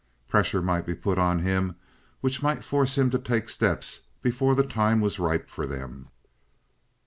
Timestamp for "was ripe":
4.99-5.47